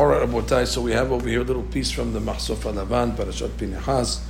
All 0.00 0.06
right, 0.06 0.66
so 0.66 0.80
we 0.80 0.92
have 0.92 1.12
over 1.12 1.28
here 1.28 1.42
a 1.42 1.44
little 1.44 1.62
piece 1.62 1.90
from 1.90 2.14
the 2.14 2.20
Mahsuf 2.20 2.60
Alavan, 2.60 3.14
Parashat 3.14 3.50
Pinehas. 3.58 4.22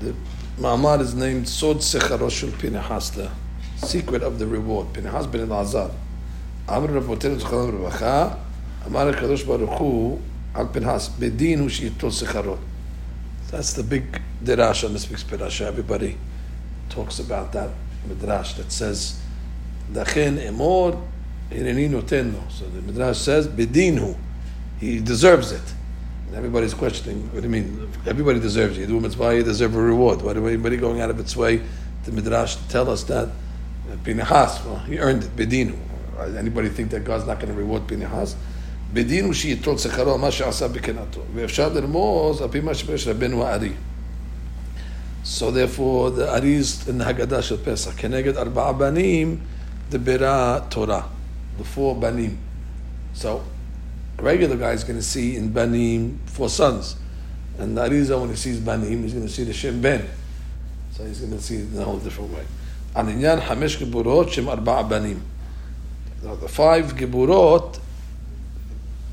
The 0.00 0.14
Ma'amad 0.58 1.02
is 1.02 1.14
named 1.14 1.46
Sod 1.46 1.80
Secharosh 1.80 2.50
Pinehas, 2.58 3.10
the 3.10 3.30
secret 3.76 4.22
of 4.22 4.38
the 4.38 4.46
reward. 4.46 4.94
Pinehas 4.94 5.30
ben 5.30 5.46
Elazar. 5.46 5.92
Amr 6.66 6.98
Rabotenu 6.98 7.38
Zchalam 7.38 7.78
Revacha, 7.78 8.38
Amar 8.86 9.12
HaKadosh 9.12 9.46
Baruch 9.46 9.78
Hu, 9.78 10.18
Al 10.54 10.68
Pinehas, 10.68 11.10
Bedin 11.10 11.58
Hu 11.58 11.66
Shiyitol 11.66 12.10
Secharot. 12.10 12.58
That's 13.50 13.74
the 13.74 13.82
big 13.82 14.18
dirash 14.42 14.82
on 14.82 14.94
this 14.94 15.10
week's 15.10 15.24
parasha. 15.24 15.66
Everybody 15.66 16.16
talks 16.88 17.18
about 17.18 17.52
that 17.52 17.68
midrash 18.08 18.54
that 18.54 18.72
says, 18.72 19.20
"Dachen 19.92 20.38
emor 20.38 20.98
hineni 21.50 21.90
noteno." 21.90 22.50
So 22.50 22.64
the 22.64 22.80
midrash 22.80 23.18
says, 23.18 23.46
"Bedinhu." 23.46 24.16
He 24.81 24.99
deserves 24.99 25.51
it. 25.51 25.73
And 26.27 26.35
everybody's 26.35 26.73
questioning, 26.73 27.29
what 27.31 27.41
do 27.41 27.43
you 27.43 27.49
mean? 27.49 27.89
Everybody 28.05 28.39
deserves 28.39 28.77
it. 28.77 28.81
You 28.81 28.87
do 28.87 28.99
mitzvah, 28.99 29.35
you 29.35 29.43
deserve 29.43 29.75
a 29.75 29.81
reward. 29.81 30.21
Why 30.21 30.33
do 30.33 30.45
anybody 30.47 30.77
going 30.77 31.01
out 31.01 31.09
of 31.09 31.19
its 31.19 31.35
way 31.35 31.61
to 32.05 32.11
midrash 32.11 32.55
to 32.55 32.67
tell 32.69 32.89
us 32.89 33.03
that 33.05 33.29
Pinehas, 34.03 34.63
well, 34.65 34.79
he 34.79 34.99
earned 34.99 35.23
it, 35.23 35.35
Bedinu. 35.35 35.75
Anybody 36.37 36.69
think 36.69 36.91
that 36.91 37.05
God's 37.05 37.25
not 37.25 37.39
going 37.39 37.53
to 37.53 37.59
reward 37.59 37.87
Pinehas? 37.87 38.35
בדין 38.93 39.33
שיטול 39.33 39.77
שכרו 39.77 40.17
מה 40.17 40.31
שעשה 40.31 40.67
בקנאתו, 40.67 41.21
ואפשר 41.35 41.73
לרמוז 41.73 42.41
על 42.41 42.47
פי 42.51 42.59
מה 42.59 42.73
שפרש 42.73 43.07
רבנו 43.07 43.45
הארי. 43.45 43.71
So 45.25 45.51
therefore, 45.51 46.11
the 46.11 46.33
Ari 46.33 46.55
is 46.55 46.87
in 46.87 46.97
the 46.97 47.03
Haggadah 47.03 47.41
של 47.41 47.57
פסח, 47.63 47.91
כנגד 47.97 48.37
ארבעה 48.37 48.73
בנים 48.73 49.37
דברה 49.89 50.59
תורה, 50.69 51.01
the 51.59 51.63
four 51.63 51.95
banim. 51.99 52.37
So, 53.13 53.41
Regular 54.18 54.56
guy 54.56 54.72
is 54.72 54.84
going 54.84 54.98
to 54.98 55.04
see 55.04 55.36
in 55.36 55.52
Banim 55.52 56.20
four 56.26 56.48
sons. 56.48 56.96
And 57.58 57.76
Ariza 57.76 58.18
when 58.20 58.30
he 58.30 58.36
sees 58.36 58.60
Banim, 58.60 59.02
he's 59.02 59.12
going 59.12 59.26
to 59.26 59.32
see 59.32 59.44
the 59.44 59.52
Shem 59.52 59.80
Ben. 59.80 60.08
So 60.92 61.04
he's 61.04 61.20
going 61.20 61.32
to 61.32 61.40
see 61.40 61.56
it 61.56 61.72
in 61.72 61.78
a 61.78 61.84
whole 61.84 61.98
different 61.98 62.32
way. 62.32 62.44
Aninyan 62.94 63.40
Hamesh 63.40 63.78
Geburot 63.78 64.30
Shem 64.30 64.48
arba 64.48 64.84
Banim. 64.84 65.22
The 66.22 66.48
five 66.48 66.94
Geburot 66.94 67.80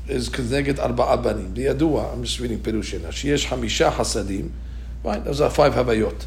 is 0.06 0.28
connected 0.28 0.78
arba 0.78 1.16
Banim. 1.16 1.54
The 1.54 1.66
Yadua, 1.66 2.12
I'm 2.12 2.22
just 2.22 2.38
reading 2.38 2.60
Perushin. 2.60 3.00
Shiesh 3.00 3.46
Hamisha 3.46 3.90
Hasadim. 3.90 4.50
Right, 5.02 5.24
those 5.24 5.40
are 5.40 5.50
five 5.50 5.74
Havayot. 5.74 6.26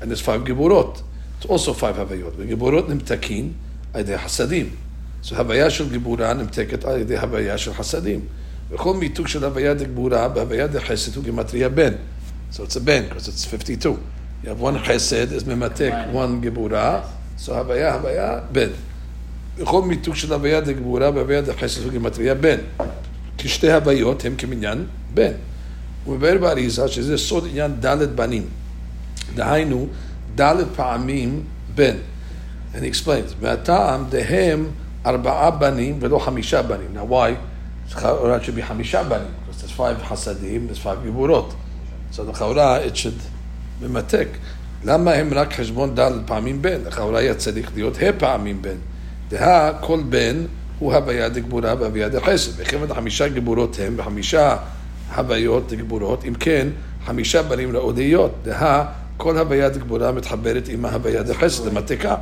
And 0.00 0.10
there's 0.10 0.20
five 0.20 0.42
Geburot. 0.42 1.02
It's 1.36 1.46
also 1.46 1.72
five 1.72 1.96
Havayot. 1.96 2.36
The 2.36 2.44
Geburot 2.44 2.88
Nimtakin, 2.88 3.54
Aydeh 3.92 4.18
Hasadim. 4.18 4.76
So 5.24 5.36
הוויה 5.36 5.70
של 5.70 5.90
גיבורה 5.90 6.34
נמתקת 6.34 6.84
על 6.84 7.00
ידי 7.00 7.18
הוויה 7.18 7.58
של 7.58 7.74
חסדים. 7.74 8.20
וכל 8.70 8.94
מיתוג 8.94 9.26
של 9.28 9.44
הוויה 9.44 9.74
דגבורה 9.74 10.28
בהוויה 10.28 10.66
דחסד 10.66 11.16
הוא 11.16 11.24
גימטריה 11.24 11.68
בן. 11.68 11.92
So 12.52 12.54
it's 12.54 12.76
a 12.76 12.80
ben, 12.80 13.08
because 13.08 13.28
it's 13.28 13.44
52. 13.44 13.96
You 14.44 14.48
have 14.48 14.60
one 14.60 14.78
חסד, 14.88 15.32
is 15.32 15.48
ממתק 15.48 15.92
one 16.14 16.40
גיבורה, 16.40 17.00
so 17.44 17.52
הוויה, 17.52 17.94
הוויה, 17.94 18.38
בן. 18.52 18.68
וכל 19.56 19.82
מיתוג 19.82 20.14
של 20.14 20.32
הוויה 20.32 20.60
דגבורה 20.60 21.10
בהוויה 21.10 21.40
דחסד 21.40 21.82
הוא 21.82 21.92
גימטריה 21.92 22.34
בן. 22.34 22.58
כי 23.38 23.48
שתי 23.48 23.72
הוויות 23.72 24.24
הם 24.24 24.34
כמניין 24.38 24.86
בן. 25.14 25.32
הוא 26.04 26.16
מבאר 26.16 26.38
באריזה 26.38 26.88
שזה 26.88 27.18
סוד 27.18 27.46
עניין 27.50 27.72
ד' 27.80 28.16
בנים. 28.16 28.46
דהיינו, 29.34 29.86
ד' 30.40 30.54
פעמים 30.76 31.42
בן. 31.74 31.96
And 32.74 32.76
he 32.76 32.86
explains, 32.86 33.34
מהטעם 33.42 34.04
דהם 34.10 34.66
ארבעה 35.06 35.50
בנים 35.50 35.98
ולא 36.00 36.18
חמישה 36.18 36.62
בנים. 36.62 36.88
Now 36.94 37.12
why? 37.12 37.92
לכאורה 37.92 38.36
it 38.36 38.40
should 38.40 38.58
be 38.58 38.68
חמישה 38.68 39.02
בנים. 39.02 39.26
because 39.48 39.62
there's 39.62 39.78
five 39.78 40.06
חסדים, 40.08 40.68
there's 40.70 40.84
five 40.84 41.02
גיבורות. 41.02 41.54
So 42.12 42.22
לכאורה 42.30 42.78
it 42.86 42.96
should 42.96 43.22
ממתק. 43.82 44.28
למה 44.84 45.12
הם 45.12 45.34
רק 45.34 45.52
חשבון 45.52 45.94
ד' 45.94 46.10
פעמים 46.26 46.62
בן? 46.62 46.80
לכאורה 46.86 47.20
היה 47.20 47.34
צריך 47.34 47.70
להיות 47.74 47.96
ה' 48.02 48.12
פעמים 48.18 48.62
בן. 48.62 48.76
דהה 49.28 49.72
כל 49.80 50.00
בן 50.08 50.36
הוא 50.78 50.94
הוויה 50.94 51.28
דגבורה 51.28 51.74
והוויה 51.80 52.08
דחסד. 52.08 52.50
וכיוון 52.56 52.90
החמישה 52.90 53.28
גיבורות 53.28 53.78
הם, 53.82 53.94
וחמישה 53.96 54.56
הוויות 55.16 55.72
דגבורות, 55.72 56.24
אם 56.28 56.34
כן, 56.34 56.68
חמישה 57.06 57.42
בנים 57.42 57.72
לאודיות, 57.72 58.32
דהה 58.44 58.84
כל 59.16 59.38
הוויה 59.38 59.68
דגבורה 59.68 60.12
מתחברת 60.12 60.68
עם 60.68 60.84
ההוויה 60.84 61.22
דחסד, 61.22 61.66
למתקה. 61.66 62.16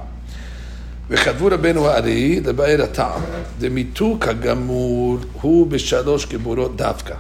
וכתבו 1.11 1.47
רבנו 1.51 1.89
הארי 1.89 2.41
לבאר 2.41 2.83
הטעם, 2.83 3.21
דמיתוק 3.59 4.29
הגמור 4.29 5.19
הוא 5.41 5.67
בשלוש 5.67 6.27
גיבורות 6.27 6.77
דווקא. 6.77 7.15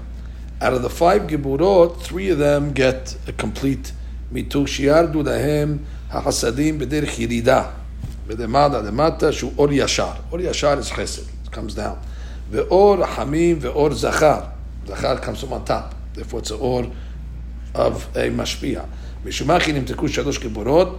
Out 0.61 0.65
of 0.65 0.84
the 0.84 1.01
five 1.01 1.27
גיבורות, 1.27 2.09
three 2.09 2.31
of 2.33 2.39
them 2.39 2.78
get 2.78 3.28
a 3.28 3.43
complete 3.43 3.91
מיתוק 4.33 4.69
שירדו 4.69 5.23
להם 5.23 5.78
החסדים 6.11 6.78
בדרך 6.78 7.19
ירידה. 7.19 7.62
ולמעלה 8.27 8.83
למטה 8.83 9.33
שהוא 9.33 9.53
אור 9.59 9.69
ישר. 9.73 10.11
אור 10.33 10.41
ישר 10.41 10.81
is 10.81 10.95
חסד, 10.95 11.22
it 11.22 11.55
comes 11.55 11.77
down. 11.77 11.97
ואור 12.51 12.97
רחמים 13.03 13.59
ואור 13.61 13.95
זכר. 13.95 14.41
זכר 14.87 15.17
comes 15.17 15.43
from 15.45 15.51
on 15.51 15.71
top. 15.71 16.19
therefore 16.19 16.47
it's 16.47 16.51
האור 16.51 16.83
of 17.75 18.17
a 18.17 18.19
משפיע. 18.37 18.81
משום 19.25 19.49
מה 19.49 19.61
כי 19.61 19.72
נמתקו 19.72 20.09
שלוש 20.09 20.39
גיבורות 20.39 20.99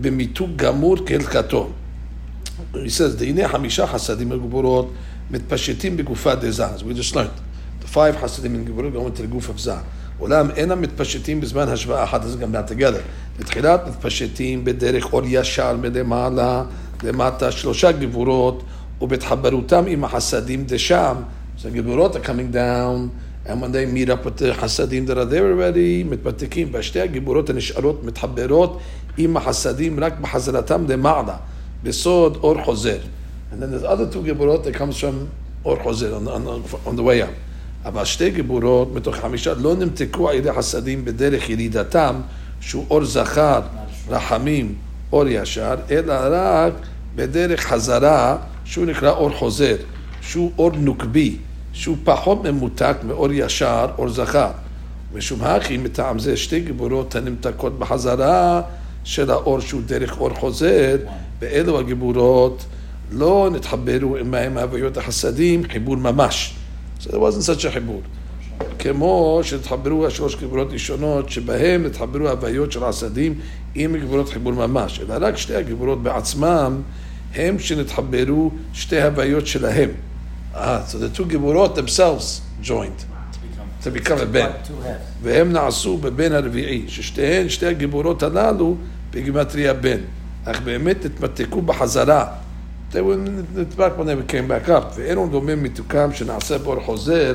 במיתוג 0.00 0.50
גמור 0.56 0.96
כהלכתו. 1.06 1.70
He 2.74 2.88
says, 2.88 3.22
הנה 3.22 3.48
חמישה 3.48 3.86
חסדים 3.86 4.30
וגבורות 4.30 4.92
מתפשטים 5.30 5.96
בגופה 5.96 6.34
דזה. 6.34 6.66
as 6.66 6.80
we 6.80 6.94
just 6.94 7.14
learned. 7.14 7.40
The 7.82 7.88
five 7.94 8.16
חסדים 8.22 8.62
וגבורות 8.62 8.92
go 8.94 9.18
into 9.18 9.22
the 9.22 9.34
guf 9.34 9.48
of 9.48 9.60
זה. 9.60 9.74
אולם 10.20 10.50
אינם 10.50 10.80
מתפשטים 10.80 11.40
בזמן 11.40 11.68
השוואה 11.68 12.04
אחת, 12.04 12.24
אז 12.24 12.36
גם 12.36 12.54
not 12.54 12.70
together. 12.70 13.00
בתחילת 13.38 13.80
מתפשטים 13.88 14.64
בדרך 14.64 15.12
אור 15.12 15.22
ישר 15.26 15.76
מלמעלה 15.76 16.64
למטה 17.02 17.52
שלושה 17.52 17.92
גבורות, 17.92 18.62
ובהתחברותם 19.00 19.84
עם 19.88 20.04
החסדים 20.04 20.64
דשם. 20.64 21.16
So 21.58 21.66
הגבורות 21.66 22.16
are 22.16 22.18
coming 22.18 22.54
down, 22.54 23.10
and 23.46 23.60
when 23.60 23.72
they 23.72 23.86
meet 23.86 24.08
up 24.08 24.24
with 24.24 24.38
the 24.38 24.54
חסדים 24.60 25.06
that 25.06 25.16
are 25.16 25.30
there 25.30 25.44
already, 25.52 26.10
מתמתקים, 26.10 26.68
והשתי 26.72 27.00
הגבורות 27.00 27.50
הנשארות 27.50 28.04
מתחברות 28.04 28.80
עם 29.16 29.36
החסדים 29.36 30.00
רק 30.00 30.14
בחזרתם 30.20 30.84
למעלה, 30.88 31.36
בסוד 31.84 32.38
אור 32.42 32.64
חוזר. 32.64 32.98
And 33.52 33.56
then 33.56 33.70
there's 33.70 33.84
other 33.84 34.14
two 34.14 34.24
גיבורות 34.24 34.66
that 34.66 34.74
comes 34.74 35.00
from 35.00 35.26
אור 35.64 35.76
חוזר, 35.82 36.18
on, 36.18 36.26
on, 36.26 36.88
on 36.88 36.96
the 36.96 37.02
way 37.02 37.22
up. 37.22 37.34
אבל 37.84 38.04
שתי 38.04 38.30
גיבורות 38.30 38.94
מתוך 38.94 39.16
חמישה 39.16 39.54
לא 39.54 39.76
נמתקו 39.76 40.28
על 40.28 40.36
ידי 40.36 40.52
חסדים 40.52 41.04
בדרך 41.04 41.50
ירידתם, 41.50 42.14
שהוא 42.60 42.84
אור 42.90 43.04
זכר, 43.04 43.60
רחמים, 44.08 44.74
אור 45.12 45.28
ישר, 45.28 45.74
אלא 45.90 46.14
רק 46.30 46.72
בדרך 47.16 47.60
חזרה, 47.60 48.36
שהוא 48.64 48.86
נקרא 48.86 49.10
אור 49.10 49.30
חוזר, 49.30 49.76
שהוא 50.20 50.52
אור 50.58 50.70
נוקבי, 50.76 51.36
שהוא 51.72 51.96
פחות 52.04 52.44
ממותק 52.44 52.96
מאור 53.04 53.32
ישר, 53.32 53.86
אור 53.98 54.08
זכר. 54.08 54.50
משום 55.14 55.42
הכי 55.42 55.76
מטעם 55.76 56.18
זה 56.18 56.36
שתי 56.36 56.60
גיבורות 56.60 57.14
הנמתקות 57.14 57.78
בחזרה 57.78 58.62
של 59.04 59.30
האור 59.30 59.60
שהוא 59.60 59.82
דרך 59.86 60.20
אור 60.20 60.30
חוזר, 60.34 60.96
ואלו 61.40 61.78
הגיבורות 61.78 62.64
לא 63.10 63.48
נתחברו 63.52 64.16
עמהם 64.16 64.58
הוויות 64.58 64.96
החסדים, 64.96 65.62
חיבור 65.72 65.96
ממש. 65.96 66.54
So 67.00 67.04
there 67.04 67.12
wasn't 67.12 67.60
such 67.60 67.64
a 67.64 67.70
חיבור. 67.72 68.02
כמו 68.78 69.40
שנתחברו 69.42 70.06
השלוש 70.06 70.36
גיבורות 70.36 70.72
ראשונות, 70.72 71.30
שבהם 71.30 71.86
נתחברו 71.86 72.28
הוויות 72.28 72.72
של 72.72 72.84
החסדים 72.84 73.34
עם 73.74 73.96
גיבורות 73.96 74.28
חיבור 74.28 74.52
ממש. 74.52 75.00
אלא 75.00 75.26
רק 75.26 75.36
שתי 75.36 75.54
הגיבורות 75.54 76.02
בעצמם 76.02 76.82
הם 77.34 77.58
שנתחברו 77.58 78.50
שתי 78.72 79.02
הוויות 79.02 79.46
שלהם. 79.46 79.90
אה, 80.54 80.82
so 80.90 80.94
the 80.94 81.18
two 81.18 81.24
גיבורות 81.28 81.78
themselves 81.78 82.40
joined. 82.64 83.14
to 83.84 83.90
become 83.90 84.20
a 84.20 84.24
בן. 84.24 84.50
והם 85.22 85.52
נעשו 85.52 85.96
בבן 85.98 86.32
הרביעי, 86.32 86.84
ששתיהן, 86.88 87.48
שתי 87.48 87.66
הגיבורות 87.66 88.22
הללו, 88.22 88.76
בגימטריה 89.10 89.74
בן. 89.74 89.98
אך 90.44 90.60
באמת 90.60 91.04
נתמתקו 91.04 91.62
בחזרה. 91.62 92.26
נדבק 92.94 93.92
when 93.98 94.30
came 94.30 94.66
back 94.66 94.68
up. 94.68 94.84
ואין 94.96 95.18
עוד 95.18 95.30
דומה 95.30 95.54
מיתוקם 95.54 96.12
שנעשה 96.12 96.58
באור 96.58 96.80
חוזר 96.80 97.34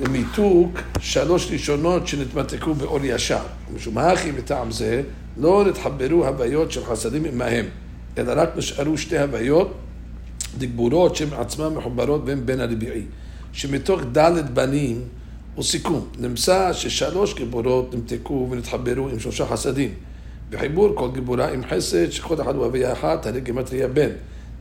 למיתוק 0.00 0.78
שלוש 1.00 1.50
ראשונות 1.52 2.06
שנתמתקו 2.08 2.74
באור 2.74 2.98
ישר. 3.02 3.42
משום 3.74 3.98
הכי 3.98 4.30
מטעם 4.30 4.70
זה 4.70 5.02
לא 5.36 5.64
נתחברו 5.68 6.26
הוויות 6.26 6.72
של 6.72 6.84
חסדים 6.84 7.24
עמהם, 7.24 7.64
אלא 8.18 8.32
רק 8.36 8.56
נשארו 8.56 8.98
שתי 8.98 9.18
הוויות 9.18 9.74
דגבורות 10.58 11.16
שהן 11.16 11.28
עצמן 11.38 11.68
מחוברות 11.68 12.22
והן 12.26 12.46
בין 12.46 12.60
הרביעי. 12.60 13.02
שמתוך 13.52 14.00
ד' 14.12 14.54
בנים 14.54 15.00
הוא 15.54 15.64
סיכום. 15.64 16.06
נמצא 16.18 16.72
ששלוש 16.72 17.34
גיבורות 17.34 17.94
נמתקו 17.94 18.48
ונתחברו 18.50 19.08
עם 19.08 19.18
שלושה 19.20 19.46
חסדים. 19.46 19.90
בחיבור 20.50 20.92
כל 20.94 21.08
גיבורה 21.14 21.48
עם 21.48 21.62
חסד, 21.70 22.10
שכל 22.10 22.40
אחד 22.40 22.54
הוא 22.54 22.64
הוויה 22.64 22.92
אחת, 22.92 23.26
הרי 23.26 23.40
גימטריה 23.40 23.88
בן. 23.88 24.10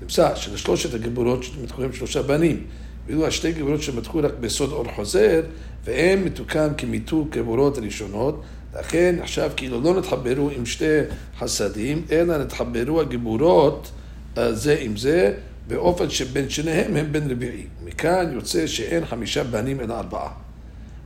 נמצא 0.02 0.36
שלשלושת 0.36 0.94
הגיבורות 0.94 1.44
שמתקורים 1.44 1.94
שלושה 1.94 2.22
בנים, 2.22 2.64
ואילו 3.08 3.28
השתי 3.28 3.52
גבורות 3.52 3.82
שמתחו 3.82 4.20
רק 4.24 4.34
בסוד 4.40 4.72
אור 4.72 4.86
חוזר, 4.96 5.42
והם 5.84 6.26
מתוקן 6.26 6.68
כמיתוג 6.78 7.30
גבורות 7.30 7.78
ראשונות, 7.78 8.42
לכן 8.80 9.16
עכשיו 9.22 9.52
כאילו 9.56 9.82
לא 9.82 10.00
נתחברו 10.00 10.50
עם 10.50 10.66
שתי 10.66 11.00
חסדים, 11.40 12.06
אלא 12.12 12.38
נתחברו 12.38 13.02
הגבורות 13.02 13.92
אה, 14.38 14.54
זה 14.54 14.78
עם 14.82 14.98
זה, 14.98 15.34
באופן 15.68 16.10
שבין 16.10 16.50
שניהם 16.50 16.96
הם 16.96 17.12
בן 17.12 17.32
רביעי. 17.32 17.66
מכאן 17.86 18.32
יוצא 18.34 18.68
שאין 18.68 19.06
חמישה 19.06 19.44
בנים 19.44 19.80
אלא 19.80 19.94
ארבעה. 19.94 20.32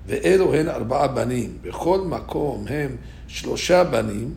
ואלו 0.07 0.53
הן 0.53 0.69
ארבעה 0.69 1.07
בנים. 1.07 1.57
בכל 1.61 2.01
מקום 2.01 2.65
הם 2.67 2.95
שלושה 3.27 3.83
בנים, 3.83 4.33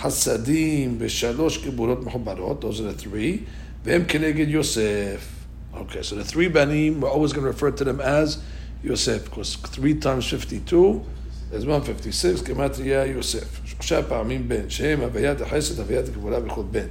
חסדים 0.00 0.96
ושלוש 0.98 1.66
גבורות 1.66 2.04
מחוברות, 2.04 2.64
those 2.64 2.78
are 2.78 3.00
the 3.00 3.04
three, 3.04 3.38
והם 3.84 4.04
כנגד 4.08 4.48
יוסף. 4.48 5.38
Okay, 5.74 6.02
so 6.02 6.14
the 6.14 6.24
three 6.24 6.48
banim, 6.48 7.00
we're 7.00 7.10
always 7.10 7.32
going 7.32 7.44
to 7.44 7.52
refer 7.52 7.70
to 7.70 7.84
them 7.84 8.00
as 8.00 8.38
Yosef, 8.82 9.24
because 9.24 9.56
three 9.56 9.94
times 9.94 10.24
52 10.24 11.04
is 11.52 11.64
156, 11.64 12.42
גימטריה 12.42 13.06
יוסף. 13.06 13.60
שלושה 13.64 14.02
פעמים 14.02 14.48
בן, 14.48 14.68
שהם 14.70 15.00
הוויית 15.00 15.40
החסד, 15.40 15.80
הוויית 15.80 16.08
הגבורה 16.08 16.40
בכל 16.40 16.62
בן. 16.70 16.86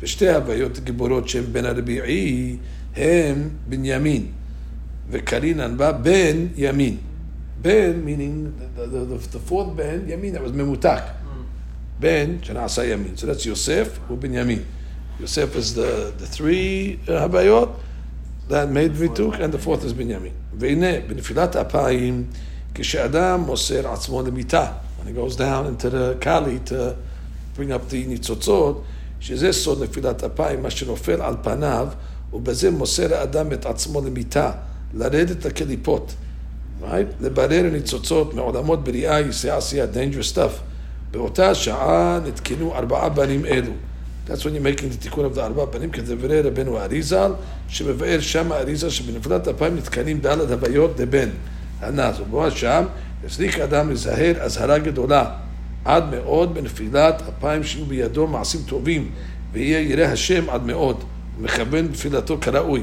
ושתי 0.00 0.28
הוויות 0.28 0.78
גיבורות 0.78 1.28
שהם 1.28 1.44
בן 1.52 1.64
הרביעי, 1.64 2.56
הם 2.96 3.48
בנימין. 3.68 4.26
וקרין 5.10 5.60
ענבה 5.60 5.92
בן 5.92 6.46
ימין. 6.56 6.96
בן, 7.62 7.92
meaning 8.04 8.60
the, 8.78 8.80
the, 8.80 8.96
the, 8.96 9.36
the 9.36 9.50
fourth 9.50 9.76
בן, 9.76 9.98
ימין, 10.08 10.36
that 10.36 10.38
was 10.38 10.52
ממותק. 10.52 11.02
בן 12.00 12.36
שנעשה 12.42 12.84
ימין. 12.84 13.14
So 13.16 13.20
that's 13.20 13.46
יוסף 13.46 13.98
ובנימין. 14.10 14.58
יוסף 15.20 15.56
is 15.56 15.76
the, 15.76 16.22
the 16.22 16.36
three 16.36 17.10
הוויות. 17.10 17.80
that 18.48 18.70
made 18.70 19.00
מיתוק, 19.00 19.34
and 19.34 19.52
the 19.52 19.58
fourth 19.58 19.84
is 19.84 19.92
בנימין. 19.96 20.32
והנה, 20.58 21.00
בנפילת 21.06 21.56
אפיים, 21.56 22.24
כשאדם 22.74 23.40
מוסר 23.40 23.88
עצמו 23.88 24.22
למיטה, 24.22 24.72
when 25.00 25.08
he 25.08 25.12
goes 25.12 25.36
down 25.36 25.66
into 25.66 25.90
the 25.90 26.24
kali 26.24 26.70
to 26.70 26.94
bring 27.56 27.70
up 27.70 27.90
the 27.90 28.08
ניצוצות, 28.08 28.82
שזה 29.20 29.52
סוד 29.52 29.82
נפילת 29.82 30.24
אפיים, 30.24 30.62
מה 30.62 30.70
שנופל 30.70 31.22
על 31.22 31.34
פניו, 31.42 31.88
ובזה 32.32 32.70
מוסר 32.70 33.14
האדם 33.14 33.52
את 33.52 33.66
עצמו 33.66 34.00
למיטה, 34.00 34.52
לרדת 34.94 35.44
לקליפות, 35.44 36.14
right? 36.82 36.84
לברר 37.20 37.70
ניצוצות 37.72 38.34
מעולמות 38.34 38.84
בריאה, 38.84 39.20
יסיעה 39.20 39.56
עשייה, 39.56 39.86
dangerous 39.94 40.34
stuff. 40.34 40.60
באותה 41.10 41.54
שעה 41.54 42.20
נתקנו 42.26 42.74
ארבעה 42.74 43.08
בנים 43.08 43.46
אלו. 43.46 43.72
That's 44.26 44.30
when 44.30 44.52
you're 44.52 44.80
making 44.80 44.92
the 44.92 45.02
תיקון 45.02 45.30
of 45.32 45.36
the 45.36 45.40
ארבעה 45.40 45.66
בנים, 45.66 45.90
כדברי 45.90 46.40
רבנו 46.40 46.78
אריזל, 46.78 47.32
שמבאר 47.68 48.20
שם 48.20 48.52
אריזל 48.52 48.90
שבנפילת 48.90 49.48
אפיים 49.48 49.76
נתקנים 49.76 50.18
דלת 50.20 50.50
הוויות 50.50 50.96
דבן. 50.96 51.28
הנז, 51.80 52.20
ובו 52.20 52.50
שם, 52.50 52.84
יצדיק 53.26 53.58
האדם 53.58 53.90
לזהר 53.90 54.34
אזהרה 54.40 54.78
גדולה. 54.78 55.24
עד 55.84 56.04
מאוד 56.10 56.54
בנפילת 56.54 57.22
אפיים 57.28 57.64
שיהיו 57.64 57.86
בידו 57.86 58.26
מעשים 58.26 58.60
טובים, 58.66 59.10
ויהיה 59.52 59.80
ירא 59.80 60.04
השם 60.04 60.50
עד 60.50 60.66
מאוד, 60.66 61.04
ומכוון 61.38 61.88
בתפילתו 61.88 62.38
כראוי. 62.40 62.82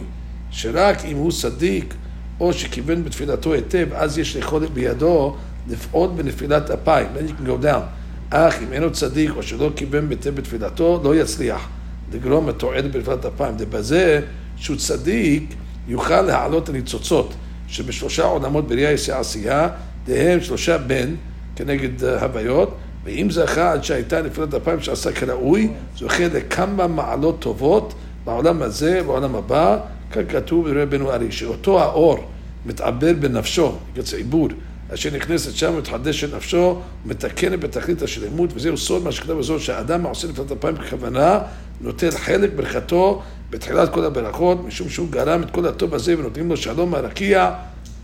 שרק 0.52 1.06
אם 1.06 1.18
הוא 1.18 1.32
צדיק, 1.32 1.94
או 2.40 2.54
שכיוון 2.54 3.04
בתפילתו 3.04 3.54
היטב, 3.54 3.88
אז 3.94 4.18
יש 4.18 4.36
יכולת 4.36 4.70
בידו 4.70 5.36
לפעול 5.68 6.10
בנפילת 6.16 6.70
אפיים. 6.70 7.08
then 7.16 7.30
you 7.30 7.34
can 7.42 7.46
go 7.46 7.66
down. 7.66 8.05
אך 8.38 8.56
אם 8.64 8.74
אינו 8.74 8.92
צדיק, 8.92 9.32
או 9.36 9.44
שלא 9.44 9.72
כיוון 9.76 10.08
היטב 10.10 10.36
בתפילתו, 10.36 11.02
לא 11.04 11.16
יצליח. 11.16 11.68
לגרום 12.14 12.50
לתועלת 12.50 12.92
בנפילת 12.92 13.26
אפיים. 13.26 13.56
ובזה 13.60 14.22
שהוא 14.58 14.78
צדיק, 14.78 15.56
יוכל 15.88 16.22
להעלות 16.22 16.70
הניצוצות, 16.70 17.34
שבשלושה 17.68 18.24
עולמות 18.24 18.68
בראייה 18.68 18.92
יעשה 18.92 19.20
עשייה, 19.20 19.70
דהם 20.06 20.42
שלושה 20.42 20.78
בן, 20.78 21.16
כנגד 21.56 22.04
הוויות, 22.04 22.76
ואם 23.04 23.28
זכה 23.32 23.72
עד 23.72 23.84
שהייתה 23.84 24.22
נפילת 24.22 24.54
אפיים 24.54 24.80
שעשה 24.82 25.12
כראוי, 25.12 25.70
זוכה 25.98 26.28
לכמה 26.28 26.88
מעלות 26.88 27.40
טובות 27.40 27.94
בעולם 28.26 28.62
הזה 28.62 29.02
ובעולם 29.04 29.36
הבא, 29.36 29.78
כך 30.12 30.22
כתוב 30.30 30.70
ברבנו 30.70 31.12
ארי, 31.12 31.32
שאותו 31.32 31.82
האור 31.82 32.18
מתעבר 32.66 33.14
בנפשו, 33.20 33.72
יוצא 33.96 34.18
עיבור, 34.18 34.48
אשר 34.94 35.12
נכנסת 35.16 35.56
שם 35.56 35.74
ומתחדשת 35.74 36.34
נפשו, 36.34 36.82
מתקנת 37.06 37.60
בתכלית 37.60 38.02
השלמות, 38.02 38.50
וזהו 38.56 38.78
סוד 38.78 39.04
מה 39.04 39.12
שכתב 39.12 39.34
בזאת, 39.34 39.62
שהאדם 39.62 40.06
העושה 40.06 40.28
נפילת 40.28 40.52
אפיים 40.52 40.76
בכוונה, 40.76 41.40
נוטל 41.82 42.12
חלק 42.12 42.50
ברכתו 42.56 43.22
בתחילת 43.50 43.94
כל 43.94 44.06
הברכות, 44.06 44.66
משום 44.66 44.90
שהוא 44.90 45.10
גרם 45.10 45.44
את 45.44 45.52
כל 45.52 45.66
הטוב 45.66 45.94
הזה 45.94 46.20
ונותנים 46.20 46.50
לו 46.50 46.58
שלום 46.58 46.92
מהרקיע. 46.92 47.54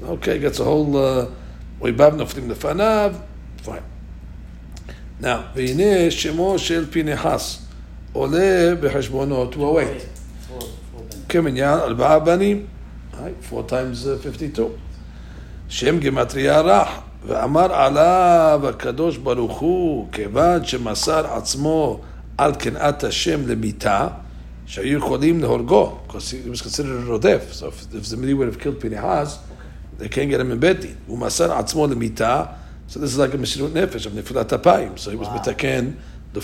אוקיי, 0.08 0.40
okay, 0.48 0.56
a 0.56 0.60
whole... 0.60 0.96
Uh, 0.96 1.26
אויביו 1.82 2.14
נופלים 2.16 2.50
לפניו, 2.50 3.14
fine. 3.66 3.70
Now, 5.22 5.26
והנה 5.56 6.12
שמו 6.12 6.60
של 6.60 6.86
פנחס 6.92 7.58
עולה 8.14 8.76
בחשבונות, 8.82 9.54
הוא 9.54 9.80
await. 9.80 10.04
כמניין 11.30 11.80
ארבעה 11.80 12.20
בנים, 12.20 12.66
four 13.50 13.70
times 13.70 14.24
52. 14.24 14.70
שם 15.72 16.00
גימטריה 16.00 16.62
רך, 16.62 16.88
ואמר 17.28 17.74
עליו 17.74 18.62
הקדוש 18.70 19.18
ברוך 19.18 19.60
הוא, 19.60 20.08
כיוון 20.12 20.66
שמסר 20.66 21.34
עצמו 21.34 22.00
על 22.38 22.56
קנאת 22.56 23.04
השם 23.04 23.48
למיתה, 23.48 24.08
שהיו 24.66 24.98
יכולים 24.98 25.40
להורגו, 25.40 25.98
because 26.08 26.12
he 26.12 26.58
was 26.58 26.62
considered 26.62 27.08
a 27.08 27.10
רודף, 27.10 27.42
so 27.52 27.64
if, 27.64 27.96
if 27.96 28.18
Midi 28.18 28.34
would 28.34 28.48
have 28.48 28.60
killed 28.60 28.82
Pinehas, 28.82 29.40
they 30.00 30.10
can't 30.10 30.30
get 30.30 30.42
him 30.42 30.52
in 30.52 30.60
בית 30.60 30.80
דין. 30.80 30.94
הוא 31.08 31.18
מסר 31.18 31.54
עצמו 31.54 31.88
למיתה, 31.88 32.44
so 32.90 32.94
this 32.94 33.16
is 33.16 33.18
like 33.18 33.34
a 33.34 33.38
מסירות 33.38 33.76
נפש, 33.76 34.08
of 34.08 34.10
נפילת 34.16 34.54
אפיים, 34.54 34.92
so 34.98 35.08
he 35.08 35.26
was 35.26 35.30
מתקן 35.36 35.86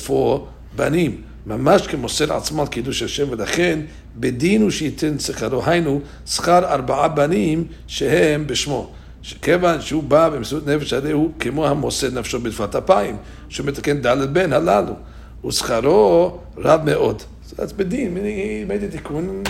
four 0.08 0.40
בנים. 0.76 1.22
ממש 1.46 1.88
כמוסר 1.88 2.34
עצמו 2.34 2.62
על 2.62 2.68
קידוש 2.68 3.04
השם, 3.04 3.26
ולכן 3.30 3.80
בדין 4.16 4.62
הוא 4.62 4.72
שייתן 4.72 5.20
שכרו, 5.20 5.62
היינו 5.66 6.02
שכר 6.26 6.66
ארבעה 6.66 7.08
בנים 7.08 7.68
שהם 7.88 8.48
בשמו. 8.48 8.92
כיוון 9.42 9.82
שהוא 9.82 10.04
בא 10.04 10.30
במסירות 10.30 10.68
נפש, 10.68 10.94
הרי 10.94 11.12
הוא 11.12 11.32
כמו 11.40 11.68
המוסר 11.68 12.10
נפשו 12.10 12.40
בנפילת 12.40 12.76
אפיים, 12.76 13.16
שהוא 13.50 13.68
מתקן 13.68 14.02
ד' 14.02 14.34
בן 14.34 14.54
הללו, 14.54 14.94
ושכרו 15.48 16.38
רב 16.58 16.82
מאוד. 16.86 17.22
That's 17.50 17.74
בדין, 17.76 18.18
made 18.68 18.82
the 18.82 18.92
תיקון, 18.92 19.44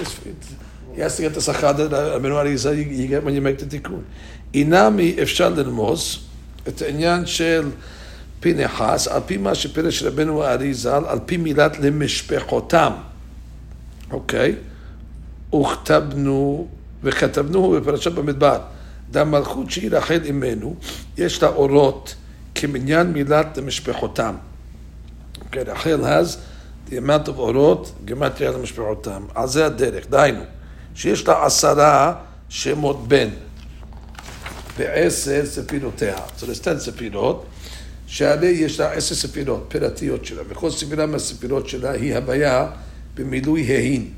he 0.95 0.99
has 0.99 1.17
to 1.17 1.21
get 1.21 1.37
the 1.37 1.41
שכר, 1.41 1.71
רבנו 1.91 2.39
אריזה, 2.39 2.71
you 2.71 3.11
get 3.11 3.25
when 3.25 3.31
you 3.31 3.41
make 3.41 3.61
the 3.61 3.69
תיקון. 3.69 4.01
אינמי 4.53 5.15
אפשר 5.21 5.49
לרמוז 5.49 6.19
את 6.67 6.81
העניין 6.81 7.25
של 7.25 7.69
פנחס, 8.39 9.07
על 9.07 9.21
פי 9.25 9.37
מה 9.37 9.55
שפירש 9.55 10.03
רבנו 10.03 10.43
האריזל, 10.43 11.03
על 11.07 11.19
פי 11.25 11.37
מילת 11.37 11.79
למשפחותם, 11.79 12.91
אוקיי? 14.11 14.55
וכתבנו, 15.55 16.67
וכתבנו 17.03 17.71
בפרשת 17.71 18.11
במדבר, 18.11 18.59
דמלכות 19.11 19.71
שהיא 19.71 19.91
רחל 19.91 20.19
אמנו, 20.29 20.75
יש 21.17 21.43
לה 21.43 21.49
אורות 21.49 22.15
כמניין 22.55 23.07
מילת 23.07 23.57
למשפחותם. 23.57 24.35
אוקיי, 25.41 25.63
רחל 25.63 25.99
amount 26.89 27.27
of 27.27 27.37
אורות, 27.37 27.91
גימטריה 28.05 28.51
למשפחותם. 28.51 29.25
על 29.35 29.47
זה 29.47 29.65
הדרך, 29.65 30.09
דהיינו, 30.09 30.41
שיש 30.95 31.27
לה 31.27 31.45
עשרה 31.45 32.13
שמות 32.49 33.07
בן. 33.07 33.29
ועשר 34.77 35.45
ספינותיה. 35.45 36.17
So 36.17 36.41
there's 36.41 36.63
ten 36.63 36.79
ספינות, 36.79 37.45
שהרי 38.07 38.47
יש 38.47 38.79
לה 38.79 38.91
עשר 38.91 39.15
ספינות, 39.15 39.65
פירתיות 39.67 40.25
שלה, 40.25 40.43
וכל 40.49 40.71
ספירה 40.71 41.05
מהספירות 41.05 41.69
שלה 41.69 41.91
היא 41.91 42.15
הוויה 42.15 42.69
במילוי 43.15 43.61
ההין. 43.71 44.11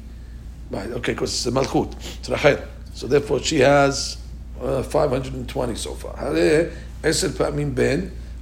אוקיי, 0.93 1.15
זה 1.25 1.51
מלכות, 1.51 1.95
זה 2.23 2.33
רחל. 2.33 2.55
So 2.95 3.01
therefore 3.01 3.43
she 3.43 3.59
has 3.61 4.17
uh, 4.59 4.83
520 4.83 5.75
so 5.75 6.03
far. 6.03 6.13
הרי 6.15 6.61
עשר 7.03 7.29
פעמים 7.37 7.75
בן 7.75 7.99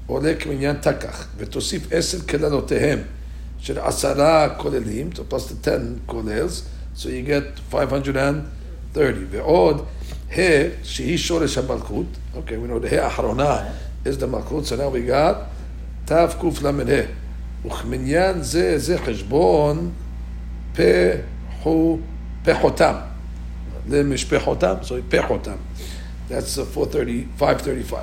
עולה 0.07 0.33
כמניין 0.39 0.75
תקח, 0.81 1.27
ותוסיף 1.38 1.88
עשר 1.91 2.19
כללותיהם 2.19 3.00
של 3.59 3.79
עשרה 3.79 4.50
כוללים, 4.57 5.09
so 5.13 5.33
plus 5.33 5.51
the 5.51 5.69
10 5.69 5.79
כוללס, 6.05 6.63
so 6.95 7.00
you 7.00 7.27
get 7.27 7.71
530. 7.71 8.57
ועוד 9.31 9.86
ה' 10.38 10.39
שהיא 10.83 11.17
שורש 11.17 11.57
המלכות, 11.57 12.05
אוקיי, 12.36 12.57
we 12.57 12.69
know 12.69 12.95
ה' 12.95 13.05
האחרונה 13.05 13.63
is 14.05 14.21
the 14.21 14.25
מלכות, 14.25 14.63
so 14.65 14.69
now 14.69 14.93
we 14.93 15.09
got 15.09 15.36
תקל"ה. 16.05 17.01
וכמניין 17.65 18.41
זה, 18.41 18.79
זה 18.79 18.97
חשבון 18.97 19.91
פחו, 20.74 21.97
פחותם, 22.43 22.93
למשפחותם, 23.89 24.74
so 24.83 24.93
פחותם. 25.09 25.55
That's 26.29 26.57
430, 26.60 27.25
535, 27.39 28.00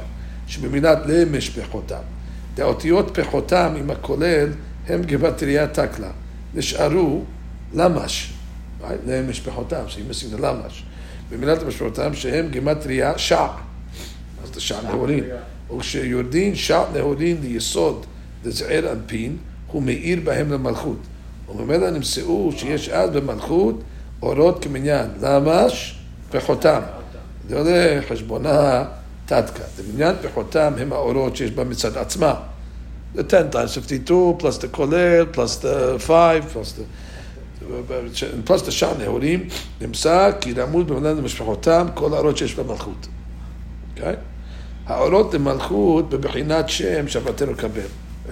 שבמילת 0.46 0.98
למשפחותם. 1.06 2.02
האותיות 2.58 3.18
פחותם 3.18 3.74
עם 3.78 3.90
הכולל 3.90 4.48
הם 4.86 5.02
גבטריה 5.02 5.66
תקלה. 5.66 6.10
נשארו 6.54 7.22
למש, 7.74 8.32
so 8.80 8.84
you're 8.84 10.10
missing 10.10 10.38
the 10.38 10.42
למש. 10.42 10.84
במילת 11.30 11.62
המשמעותם 11.62 12.14
שהם 12.14 12.48
גימטריה 12.48 13.18
שע. 13.18 13.46
אז 14.42 14.54
זה 14.54 14.60
שע 14.60 14.82
נהורין. 14.82 15.24
וכשיורדין 15.76 16.54
שע 16.54 16.82
נהורין 16.92 17.36
ליסוד 17.42 18.06
דזעיר 18.42 18.92
אנפין, 18.92 19.36
הוא 19.66 19.82
מאיר 19.82 20.20
בהם 20.24 20.52
למלכות. 20.52 20.98
וממילא 21.48 21.90
נמצאו 21.90 22.52
שיש 22.56 22.88
אז 22.88 23.10
במלכות 23.10 23.82
אורות 24.22 24.64
כמניין, 24.64 25.06
למש 25.20 25.98
וחותם. 26.32 26.80
זה 27.48 28.00
חשבונה 28.08 28.84
תתקה. 29.26 29.62
במניין 29.78 30.14
וחותם 30.22 30.72
הם 30.78 30.92
האורות 30.92 31.36
שיש 31.36 31.50
בה 31.50 31.64
מצד 31.64 31.96
עצמה. 31.96 32.34
The 33.16 33.20
10 33.20 33.50
times 33.52 33.74
52, 33.74 34.38
plus 34.38 34.58
the 34.58 34.68
כולל, 34.70 35.26
plus 35.34 35.62
the 35.62 35.98
5, 35.98 36.44
plus 36.52 36.78
the... 36.78 36.82
פלוס 38.44 38.82
נהורים, 38.98 39.48
נמצא 39.80 40.30
כי 40.40 40.52
רמוז 40.52 40.84
במילן 40.86 41.16
למשפחותם 41.16 41.86
כל 41.94 42.14
האורות 42.14 42.36
שיש 42.36 42.54
במלכות. 42.54 43.06
אוקיי? 43.90 44.14
האורות 44.86 45.34
למלכות 45.34 46.10
בבחינת 46.10 46.68
שם 46.68 47.08
שבתנו 47.08 47.52
קבל. 47.56 47.80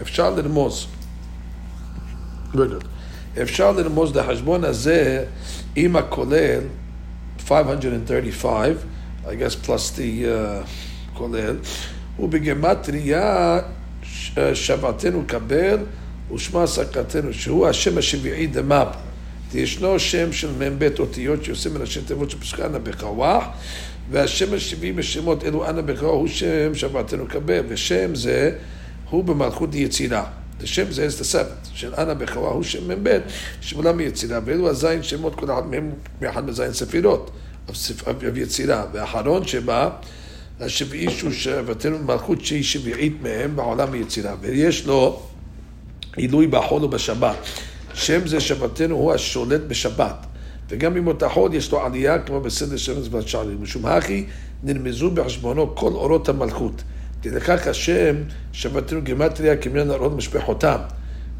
אפשר 0.00 0.30
לרמוז. 0.30 0.86
אפשר 3.42 3.72
לרמוז 3.72 4.16
לחשבון 4.16 4.64
הזה 4.64 5.24
עם 5.76 5.96
הכולל 5.96 6.60
535, 7.48 8.76
I 9.26 9.34
guess 9.34 9.54
plus 9.54 9.90
the 9.90 10.24
uh, 10.26 10.66
כולל, 11.14 11.56
ובגמטריה 12.18 13.60
שבתנו 14.54 15.22
קבל 15.26 15.78
ושמה 16.34 16.66
סקרתנו, 16.66 17.32
שהוא 17.32 17.66
השם 17.66 17.98
השביעי 17.98 18.46
דמב. 18.46 18.86
ישנו 19.54 19.98
שם 19.98 20.32
של 20.32 20.50
מ"ב 20.50 20.90
אותיות 20.98 21.44
שיוצא 21.44 21.70
מן 21.70 21.82
השם 21.82 22.00
תיבות 22.00 22.30
של 22.30 22.40
פסקה 22.40 22.66
אנא 22.66 22.78
בחוואח, 22.78 23.44
והשם 24.10 24.54
השביעי 24.54 24.92
בשמות 24.92 25.44
אלו 25.44 25.68
אנא 25.68 25.80
בחוואח 25.80 26.12
הוא 26.12 26.28
שם 26.28 26.74
שבתנו 26.74 27.26
קבל, 27.26 27.60
ושם 27.68 28.14
זה 28.14 28.52
הוא 29.10 29.24
במלכות 29.24 29.74
יצירה. 29.74 30.24
השם 30.62 30.92
זה 30.92 31.06
אסת 31.06 31.20
הסבת, 31.20 31.68
של 31.74 31.94
אנא 31.94 32.14
בחוואח 32.14 32.52
הוא 32.52 32.62
שם 32.62 32.90
מ"ב, 32.90 33.18
שמולם 33.60 34.00
יצירה, 34.00 34.40
ואלו 34.44 34.70
הזין 34.70 35.02
שמות 35.02 35.34
כל 35.34 35.52
אחד 35.52 35.66
מהם 35.66 35.90
מאחד 36.22 36.46
מזין 36.46 36.72
ספירות, 36.72 37.30
יצירה, 38.34 38.86
והאחרון 38.92 39.46
שבה 39.46 39.90
השביעי 40.60 41.10
שהוא 41.10 41.32
שבתנו 41.32 41.98
מלכות 41.98 42.44
שהיא 42.44 42.64
שביעית 42.64 43.16
מהם 43.22 43.56
בעולם 43.56 43.92
היצירה, 43.92 44.34
ויש 44.40 44.86
לו 44.86 45.22
עילוי 46.16 46.46
בחול 46.46 46.84
ובשבת. 46.84 47.36
שם 47.94 48.26
זה 48.26 48.40
שבתנו 48.40 48.94
הוא 48.94 49.12
השולט 49.12 49.60
בשבת. 49.68 50.26
וגם 50.68 50.94
בימות 50.94 51.22
החול 51.22 51.54
יש 51.54 51.72
לו 51.72 51.84
עלייה 51.84 52.18
כמו 52.18 52.40
בסדר 52.40 52.76
שמש 52.76 53.08
בת 53.08 53.28
שערים. 53.28 53.62
משום 53.62 53.86
הכי 53.86 54.24
נרמזו 54.62 55.10
בחשבונו 55.10 55.74
כל 55.76 55.92
אורות 55.92 56.28
המלכות. 56.28 56.82
לכך 57.24 57.66
השם 57.66 58.16
שבתנו 58.52 59.02
גימטריה 59.02 59.56
כמניין 59.56 59.90
אורות 59.90 60.16
משפחותם. 60.16 60.78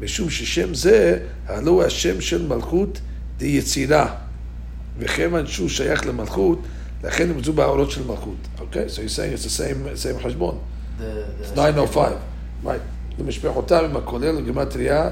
משום 0.01 0.29
ששם 0.29 0.73
זה, 0.73 1.19
הלא 1.47 1.83
השם 1.85 2.21
של 2.21 2.47
מלכות 2.47 2.99
דיצירה. 3.37 4.15
וכיוון 4.98 5.46
שהוא 5.46 5.68
שייך 5.68 6.06
למלכות, 6.06 6.58
לכן 7.04 7.28
נרמזו 7.28 7.52
באורות 7.52 7.90
של 7.90 8.06
מלכות. 8.06 8.48
אוקיי? 8.60 8.86
Okay? 8.86 8.88
So 8.88 9.02
he's 9.02 9.12
saying 9.12 9.32
it's 9.32 9.44
the 9.44 9.62
same, 9.62 9.96
same 9.96 10.24
חשבון. 10.24 10.58
It's 11.00 11.50
905. 11.54 12.12
Right. 12.64 12.80
למשפחותם 13.18 13.84
עם 13.84 13.96
הכולל 13.96 14.34
לגימטריה 14.36 15.10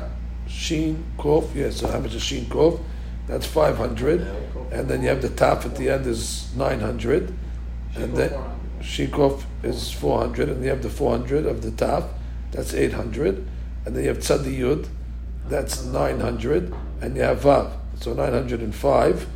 Sheen 0.48 0.94
Kof, 1.18 1.54
yes, 1.54 1.76
so 1.76 1.88
how 1.88 1.98
much 1.98 2.14
is 2.14 2.22
Sheen 2.22 2.44
Kof? 2.46 2.80
That's 3.26 3.46
500. 3.46 4.20
And 4.70 4.88
then 4.88 5.02
you 5.02 5.08
have 5.08 5.20
the 5.20 5.28
top 5.28 5.64
at 5.66 5.74
the 5.74 5.90
end 5.90 6.06
is 6.06 6.54
900. 6.56 7.34
And 7.96 8.16
then 8.16 8.32
Sheen 8.80 9.10
Kof 9.10 9.42
is 9.62 9.90
400. 9.90 10.48
And 10.48 10.62
you 10.62 10.70
have 10.70 10.82
the 10.82 10.90
400 10.90 11.46
of 11.46 11.62
the 11.62 11.72
top, 11.72 12.14
that's 12.52 12.74
800. 12.74 13.44
And 13.84 13.96
then 13.96 14.04
you 14.04 14.08
have 14.08 14.18
Tzadi 14.18 14.56
Yud, 14.58 14.88
that's 15.48 15.84
900. 15.84 16.72
And 17.00 17.16
you 17.16 17.22
have 17.22 17.40
Vav, 17.40 17.72
so 18.00 18.14
905 18.14 19.26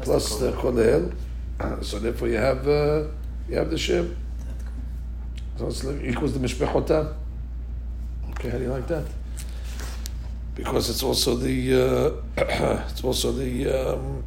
plus 0.00 0.38
the 0.38 0.52
Kolel. 0.52 1.14
So 1.82 1.98
therefore 1.98 2.28
you 2.28 2.36
have, 2.36 2.68
uh, 2.68 3.04
you 3.48 3.56
have 3.56 3.70
the 3.70 3.78
Shem. 3.78 4.14
So 5.56 5.68
it's 5.68 5.84
equals 5.84 6.34
the 6.34 6.38
Mishpechotam. 6.38 7.14
Okay, 8.30 8.50
how 8.50 8.58
do 8.58 8.64
you 8.64 8.70
like 8.70 8.86
that? 8.88 9.04
because 10.56 10.88
it's 10.88 11.02
also 11.02 11.36
the 11.36 11.74
uh, 11.74 12.82
it's 12.90 13.04
also 13.04 13.30
the 13.30 13.68
um, 13.68 14.24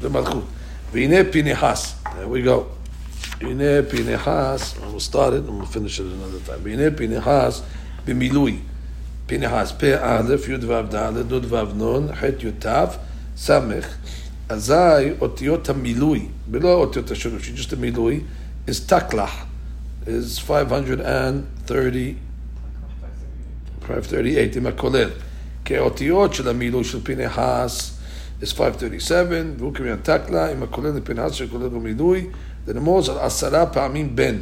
the 0.00 0.08
malchut. 0.08 0.44
V'ine 0.92 1.30
pinehas. 1.30 1.94
There 2.14 2.26
we 2.26 2.42
go. 2.42 2.70
V'ine 3.38 3.82
pinehas. 3.88 4.80
We'll 4.80 4.98
start 4.98 5.34
it 5.34 5.44
and 5.44 5.58
we'll 5.58 5.66
finish 5.66 6.00
it 6.00 6.06
another 6.06 6.40
time. 6.40 6.60
V'ine 6.64 6.90
pinehas 6.90 7.62
b'milui. 8.06 8.60
Pinehas 9.28 9.78
pe 9.78 9.92
aleph 9.92 10.48
yud 10.48 10.64
vav 10.64 10.90
dalet 10.90 11.28
nud 11.28 11.44
vav 11.44 11.76
nun 11.76 12.08
het 12.08 12.40
yud 12.40 12.58
tav 12.60 12.98
samech. 13.46 13.86
אזי 14.48 15.10
אותיות 15.20 15.68
המילוי, 15.68 16.26
ולא 16.50 16.74
אותיות 16.74 17.10
השילוב, 17.10 17.40
just 17.40 17.72
המילוי, 17.72 18.20
is 18.68 18.90
taklach, 18.90 19.46
is 20.06 20.40
530 20.46 22.14
538 23.86 24.56
עם 24.56 24.66
הכולל. 24.66 25.10
כאותיות 25.64 26.34
של 26.34 26.48
המילוי 26.48 26.84
של 26.84 26.98
פנחס 27.02 27.98
is 28.42 28.54
537, 28.54 29.42
והוא 29.58 29.74
כמובן 29.74 29.96
תקלה 30.02 30.52
עם 30.52 30.62
הכולל 30.62 30.96
לפנחס 30.96 31.32
שכולל 31.32 31.68
במילוי, 31.68 32.26
לרמוז 32.66 33.08
על 33.08 33.18
עשרה 33.18 33.66
פעמים 33.66 34.16
בן, 34.16 34.36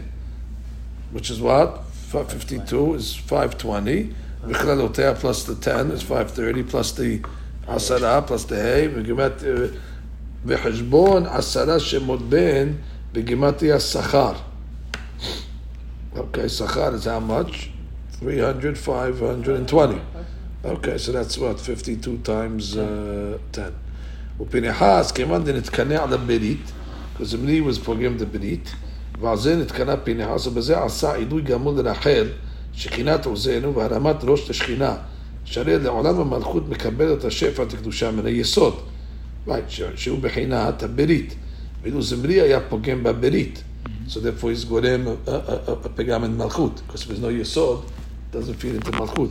which 1.15 1.31
is 1.31 1.41
what? 1.43 1.69
552 2.13 2.97
is 2.97 3.29
520, 3.29 4.13
בכללותיה 4.49 5.15
plus 5.15 5.45
the 5.47 5.55
10 5.65 5.91
is 5.91 6.03
530 6.03 6.63
plus 6.71 6.93
the 6.93 7.27
עשרה 7.69 8.21
plus 8.29 8.51
the 8.51 8.55
ה' 8.55 8.89
וגימת, 8.95 9.43
וחשבון 10.47 11.27
עשרה 11.27 11.81
שמות 11.81 12.29
בן 12.29 12.69
בגימטריה 13.13 13.81
שכר. 13.81 14.33
אוקיי, 16.17 16.49
שכר 16.49 16.91
is 16.95 17.05
how 17.05 17.31
much? 17.31 17.69
300, 18.21 18.77
520. 18.77 19.99
Okay, 20.65 20.99
so 20.99 21.13
that's 21.13 21.39
what, 21.39 21.61
52 21.61 22.19
times 22.25 22.77
uh, 22.77 23.39
10. 23.53 23.71
ופנחס, 24.41 25.13
כיוון 25.13 25.45
דנתקנע 25.45 26.07
לברית, 26.07 26.73
because 27.17 27.25
זמני 27.25 27.61
was 27.61 27.85
פוגם 27.85 28.17
דברית, 28.17 28.71
ועל 29.21 29.37
זה 29.37 29.57
נתקנע 29.57 29.95
פנחס, 30.05 30.47
ובזה 30.47 30.83
עשה 30.83 31.15
עילוי 31.15 31.43
גמול 31.43 31.75
לרחל, 31.75 32.27
שכינת 32.73 33.27
עוזנו 33.27 33.75
והרמת 33.75 34.17
ראש 34.23 34.51
לשכינה, 34.51 34.97
שהרי 35.47 35.79
לעולם 35.79 36.21
המלכות 36.21 36.69
מקבל 36.69 37.13
את 37.13 37.25
השפע 37.25 37.63
את 37.63 37.73
הקדושה 37.73 38.11
מן 38.11 38.27
היסוד, 38.27 38.81
right, 39.49 39.51
שהוא 39.97 40.19
בחינת 40.19 40.83
הברית, 40.83 41.35
ואילו 41.83 42.03
זמרי 42.03 42.41
היה 42.41 42.61
פוגם 42.61 43.03
בברית, 43.03 43.63
so 44.09 44.13
therefore 44.13 44.65
he's 44.65 44.69
גורם 44.69 45.01
הפגם 45.85 46.25
אין 46.25 46.37
מלכות, 46.37 46.81
because 46.89 46.99
there's 46.99 47.23
no 47.23 47.31
יסוד, 47.41 47.85
doesn't 48.33 48.63
feed 48.63 48.85
into 48.85 49.01
מלכות. 49.01 49.31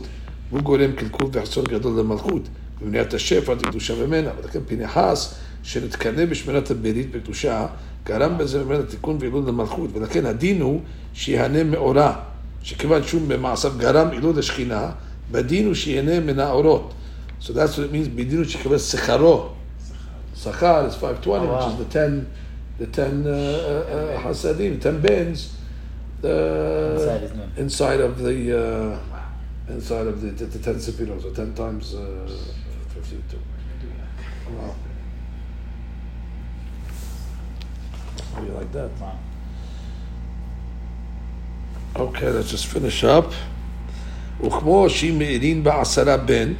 והוא 0.50 0.60
גורם 0.60 0.92
קלקול 0.92 1.28
וחסון 1.32 1.64
גדול 1.64 1.98
למלכות, 2.00 2.42
במניעת 2.80 3.14
השפע 3.14 3.54
לקדושה 3.54 4.06
ממנה, 4.06 4.30
ולכן 4.42 4.60
פנחס, 4.66 5.34
שנתקנא 5.62 6.24
בשמירת 6.24 6.70
הברית 6.70 7.10
בקדושה, 7.10 7.66
גרם 8.04 8.38
בזה 8.38 8.64
ממנה 8.64 8.82
תיקון 8.82 9.16
ועילול 9.20 9.48
למלכות, 9.48 9.90
ולכן 9.92 10.26
הדין 10.26 10.60
הוא 10.60 10.80
שיהנה 11.14 11.64
מאורה, 11.64 12.20
שכיוון 12.62 13.02
שהוא 13.02 13.22
במעשיו 13.28 13.72
גרם 13.78 14.08
עילול 14.10 14.38
לשכינה, 14.38 14.90
Badinu 15.30 15.74
she'eneh 15.74 16.22
mina. 16.22 16.52
So 17.38 17.52
that's 17.52 17.76
what 17.76 17.86
it 17.86 17.92
means. 17.92 18.08
Bidinu 18.08 18.48
she'kabel 18.48 18.78
secharo. 18.78 19.54
Sechar 20.34 20.86
is 20.86 20.94
520, 20.94 21.46
oh, 21.46 21.50
wow. 21.50 21.66
which 21.66 21.72
is 21.72 21.78
the 21.78 21.92
10, 21.92 22.30
the 22.78 22.86
10 22.86 23.26
uh, 23.26 23.30
uh, 23.30 24.22
hasadim, 24.22 24.80
10 24.80 25.00
bins. 25.00 25.56
Uh, 26.22 26.28
inside, 26.28 27.58
inside, 27.58 28.00
of 28.00 28.18
the 28.18 28.58
uh, 28.58 28.98
inside 29.68 30.06
of 30.06 30.20
the, 30.20 30.28
the, 30.28 30.44
the 30.46 30.58
10 30.58 30.74
sepinos, 30.76 31.24
or 31.24 31.34
10 31.34 31.54
times 31.54 31.94
uh, 31.94 32.28
52. 32.88 33.38
Wow. 34.50 34.74
How 38.34 38.40
do 38.40 38.46
you 38.46 38.52
like 38.52 38.72
that? 38.72 38.90
Wow. 39.00 39.18
Okay, 41.96 42.28
let's 42.28 42.50
just 42.50 42.66
finish 42.66 43.04
up. 43.04 43.32
וכמו 44.40 44.90
שהיא 44.90 45.18
מאירין 45.18 45.64
בעשרה 45.64 46.16
בן, 46.16 46.52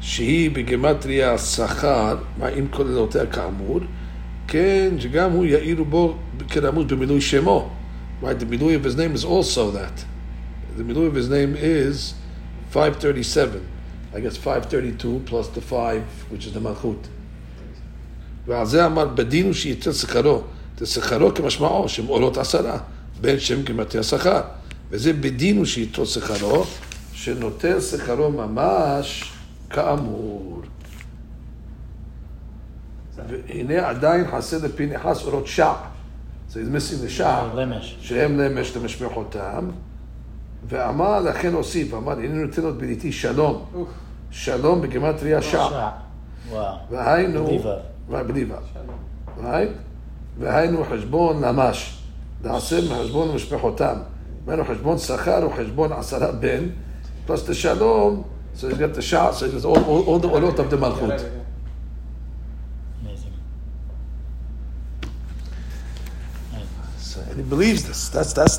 שהיא 0.00 0.50
בגימטריה 0.50 1.38
שכר, 1.38 2.16
עם 2.56 2.66
כוללותיה 2.70 3.26
כאמור, 3.26 3.80
כן, 4.48 4.94
שגם 4.98 5.30
הוא 5.30 5.44
יאירו 5.44 5.84
בו 5.84 6.16
כרמוז 6.48 6.86
במילוי 6.86 7.20
שמו. 7.20 7.70
Right, 8.22 8.38
the 8.38 8.44
milui 8.44 8.74
of 8.74 8.84
his 8.84 8.96
name 8.96 9.14
is 9.14 9.24
also 9.24 9.70
that. 9.70 10.04
The 10.76 10.82
milui 10.82 11.08
of 11.08 11.14
his 11.14 11.28
name 11.28 11.56
is 11.56 12.14
537. 12.70 13.60
I 14.14 14.20
guess 14.20 14.36
532 14.36 15.22
plus 15.26 15.48
the 15.48 15.60
5, 15.60 16.02
which 16.30 16.46
is 16.46 16.52
the 16.52 16.60
malchut. 16.60 17.08
ועל 18.46 18.66
זה 18.66 18.86
אמר, 18.86 19.04
בדין 19.08 19.46
הוא 19.46 19.52
שייתן 19.52 19.92
שכרו. 19.92 20.42
שכרו 20.84 21.34
כמשמעו, 21.34 21.88
שהם 21.88 22.06
עולות 22.06 22.38
עשרה, 22.38 22.78
בין 23.20 23.40
שם 23.40 23.62
כמטה 23.62 23.98
השכר. 23.98 24.40
וזה 24.90 25.12
בדין 25.12 25.56
הוא 25.56 25.64
שייתן 25.64 26.04
שכרו, 26.04 26.64
שנותן 27.14 27.80
שכרו 27.80 28.30
ממש 28.30 29.32
כאמור. 29.70 30.62
והנה 33.28 33.88
עדיין 33.88 34.30
חסר 34.30 34.58
לפינחס 34.66 35.24
אורות 35.24 35.46
שע. 35.46 35.72
זה 36.48 36.62
missing 36.62 37.06
the 37.06 37.08
שע. 37.08 37.54
למש. 37.54 37.96
שהם 38.00 38.38
למש 38.38 38.76
למשפחותם, 38.76 39.70
ואמר 40.68 41.20
לכן 41.20 41.52
הוסיף, 41.52 41.94
אמר 41.94 42.12
הנה 42.12 42.44
נותן 42.44 42.62
עוד 42.62 42.78
בריתי 42.78 43.12
שלום, 43.12 43.64
שלום 44.30 44.80
בגימטריה 44.82 45.42
שע, 45.42 45.68
שע. 45.70 45.88
והיינו, 46.90 47.46
בלי 47.46 47.58
וו. 47.58 48.24
בלי 48.26 48.44
וו, 48.44 48.54
right? 49.42 49.68
והיינו 50.38 50.84
חשבון 50.84 51.44
ממש, 51.44 52.02
נעשה 52.44 52.76
מחשבון 52.90 53.28
למשפחותם, 53.28 53.96
היינו 54.46 54.64
חשבון 54.64 54.98
שכר 54.98 55.48
וחשבון 55.50 55.92
עשרה 55.92 56.32
בן, 56.32 56.64
plus 57.26 57.42
the 57.42 57.54
shalom, 57.54 58.24
so 58.54 58.68
he's 58.68 58.78
got 58.78 58.94
the 58.94 59.02
shah, 59.02 59.32
so 59.32 59.50
he's 59.50 59.64
all, 59.64 59.82
all, 59.84 60.04
all 60.04 60.18
the 60.18 60.28
olot 60.28 60.58
of 60.58 60.70
the 60.70 60.76
malchut. 60.76 61.42
Amazing. 63.00 63.32
So, 66.98 67.20
and 67.20 67.36
he 67.36 67.42
believes 67.42 67.84
this. 67.84 68.08
That's, 68.08 68.32
that's, 68.32 68.52